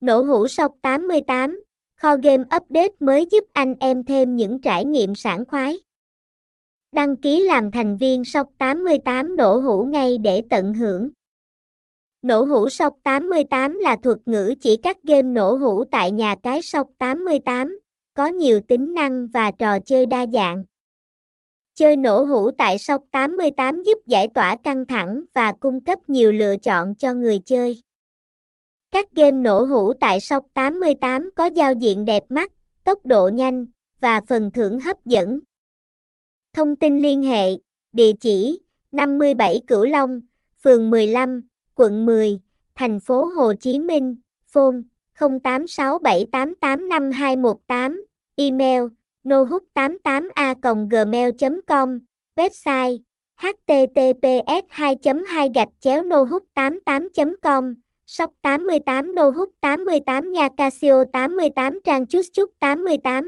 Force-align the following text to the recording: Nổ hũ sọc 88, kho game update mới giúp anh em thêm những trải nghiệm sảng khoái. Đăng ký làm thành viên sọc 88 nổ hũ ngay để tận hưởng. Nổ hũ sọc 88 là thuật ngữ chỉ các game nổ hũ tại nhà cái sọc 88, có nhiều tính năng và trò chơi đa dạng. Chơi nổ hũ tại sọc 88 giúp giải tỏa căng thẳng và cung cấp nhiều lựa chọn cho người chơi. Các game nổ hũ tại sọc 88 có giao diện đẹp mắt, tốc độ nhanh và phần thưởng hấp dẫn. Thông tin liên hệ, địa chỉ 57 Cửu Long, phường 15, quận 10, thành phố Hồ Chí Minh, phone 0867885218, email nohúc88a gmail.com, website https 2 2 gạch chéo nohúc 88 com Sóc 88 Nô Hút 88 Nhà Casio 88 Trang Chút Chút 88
Nổ 0.00 0.22
hũ 0.22 0.48
sọc 0.48 0.74
88, 0.82 1.60
kho 1.96 2.16
game 2.16 2.42
update 2.56 2.94
mới 3.00 3.26
giúp 3.30 3.44
anh 3.52 3.74
em 3.80 4.04
thêm 4.04 4.36
những 4.36 4.60
trải 4.60 4.84
nghiệm 4.84 5.14
sảng 5.14 5.44
khoái. 5.44 5.78
Đăng 6.92 7.16
ký 7.16 7.40
làm 7.40 7.70
thành 7.70 7.96
viên 7.96 8.24
sọc 8.24 8.48
88 8.58 9.36
nổ 9.36 9.58
hũ 9.58 9.84
ngay 9.84 10.18
để 10.18 10.42
tận 10.50 10.74
hưởng. 10.74 11.10
Nổ 12.22 12.44
hũ 12.44 12.68
sọc 12.68 12.94
88 13.02 13.78
là 13.78 13.96
thuật 14.02 14.18
ngữ 14.26 14.54
chỉ 14.60 14.76
các 14.76 15.02
game 15.02 15.22
nổ 15.22 15.54
hũ 15.54 15.84
tại 15.84 16.10
nhà 16.10 16.36
cái 16.42 16.62
sọc 16.62 16.88
88, 16.98 17.78
có 18.14 18.26
nhiều 18.26 18.60
tính 18.68 18.94
năng 18.94 19.26
và 19.26 19.50
trò 19.50 19.78
chơi 19.80 20.06
đa 20.06 20.26
dạng. 20.32 20.64
Chơi 21.74 21.96
nổ 21.96 22.24
hũ 22.24 22.50
tại 22.50 22.78
sọc 22.78 23.02
88 23.10 23.82
giúp 23.82 23.98
giải 24.06 24.28
tỏa 24.34 24.56
căng 24.56 24.86
thẳng 24.86 25.24
và 25.34 25.52
cung 25.60 25.84
cấp 25.84 25.98
nhiều 26.08 26.32
lựa 26.32 26.56
chọn 26.56 26.94
cho 26.94 27.14
người 27.14 27.38
chơi. 27.38 27.82
Các 28.98 29.14
game 29.14 29.40
nổ 29.40 29.64
hũ 29.64 29.92
tại 30.00 30.20
sọc 30.20 30.44
88 30.54 31.30
có 31.36 31.44
giao 31.44 31.72
diện 31.72 32.04
đẹp 32.04 32.22
mắt, 32.28 32.52
tốc 32.84 33.06
độ 33.06 33.28
nhanh 33.28 33.66
và 34.00 34.20
phần 34.28 34.50
thưởng 34.50 34.80
hấp 34.80 35.04
dẫn. 35.04 35.40
Thông 36.52 36.76
tin 36.76 36.98
liên 36.98 37.22
hệ, 37.22 37.50
địa 37.92 38.12
chỉ 38.20 38.60
57 38.92 39.60
Cửu 39.66 39.84
Long, 39.84 40.20
phường 40.62 40.90
15, 40.90 41.48
quận 41.74 42.06
10, 42.06 42.40
thành 42.74 43.00
phố 43.00 43.24
Hồ 43.24 43.54
Chí 43.54 43.78
Minh, 43.78 44.16
phone 44.46 44.76
0867885218, 45.18 48.02
email 48.36 48.82
nohúc88a 49.24 50.86
gmail.com, 50.90 51.98
website 52.36 52.98
https 53.36 54.62
2 54.68 54.96
2 55.26 55.50
gạch 55.54 55.68
chéo 55.80 56.02
nohúc 56.02 56.44
88 56.54 57.36
com 57.42 57.74
Sóc 58.10 58.30
88 58.42 59.04
Nô 59.14 59.30
Hút 59.30 59.48
88 59.60 60.24
Nhà 60.24 60.48
Casio 60.56 61.04
88 61.12 61.72
Trang 61.84 62.06
Chút 62.06 62.22
Chút 62.32 62.50
88 62.60 63.24